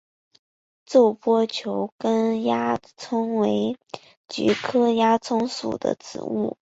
[0.87, 3.77] 皱波球根鸦葱为
[4.27, 6.57] 菊科鸦葱属的植物。